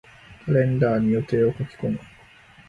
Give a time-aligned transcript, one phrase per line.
[0.45, 1.99] カレンダーに予定を書き込む。